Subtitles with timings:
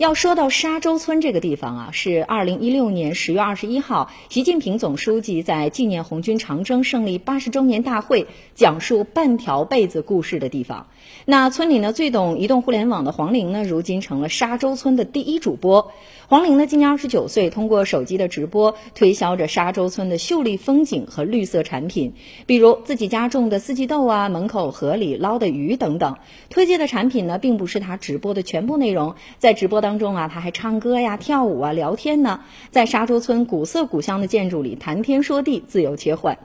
[0.00, 10.86] 要说到沙洲村这个地方啊，是二零一六年十月二十一号，习近平总书记在纪念红军长征胜利八十周年大会讲述半条被子故事的地方。
[11.26, 15.92] 那村里呢，最懂移动互联网的黄玲呢，如今成了沙洲村的第一主播。
[16.28, 22.14] 黄玲呢，今年二十九岁，通过手机的直播推销着沙洲村的秀丽风景和绿色产品，
[22.46, 26.16] 比如自己家种的四季豆啊，门口河里捞的鱼等等。
[26.48, 32.38] 推荐的产品呢，并不是他直播的全部内容，在直播当当中啊，他还唱歌呀、跳舞啊、聊天呢，
[32.70, 36.38] 在沙洲村古色古香的建筑里谈天说地，自由切换。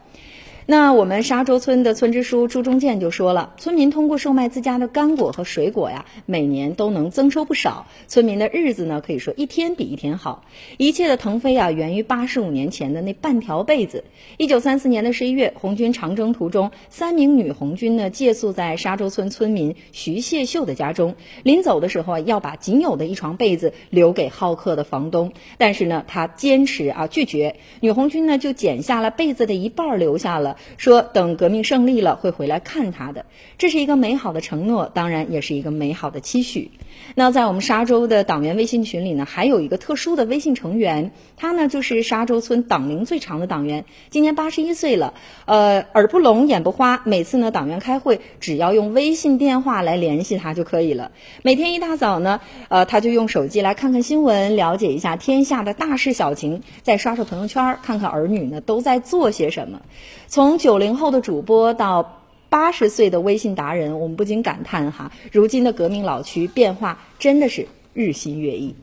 [0.68, 10.44] 那我们沙洲村的村支书朱中建就说了，村民通过售卖自家的干果和水果呀，每年都能增收不少，村民的日子呢，可以说一天比一天好。
[10.78, 14.06] 一切的腾飞啊，源于八十五年前的那半条被子。
[14.38, 21.14] 一九三四年的十一月，红军长征途中，三名女红军呢借宿在沙洲村村民徐谢秀的家中，
[21.44, 30.55] 临走的时候啊，要把仅有的一床被子留给好客的房东，但是呢，他坚持啊拒绝，女红军呢就剪下了被子的一半留下了。
[30.78, 33.26] 说等革命胜利了会回来看他的，
[33.58, 36.72] 这是一个美好的承诺，当然也是一个美好的期许。
[37.14, 45.14] 那在我们沙洲的党员微信群里呢，还有一个特殊的微信成员，他呢就是沙洲村党龄最长的党员，今年八十一岁了。
[45.46, 51.12] 呃，耳不聋眼不花，每次呢党员开会只要用微信电话来联系他就可以了。
[51.44, 52.40] 每天一大早呢，
[52.70, 59.82] 呃，他就用手机来看看新闻，了解一下天下的大事小情，再刷刷朋友圈，看看儿女呢都在做些什么。
[60.28, 62.22] 从从九零后的主播到。
[62.48, 68.74] 八十岁的微信达人，我们不禁感叹哈，如今的革命老区变化真的是日新月异。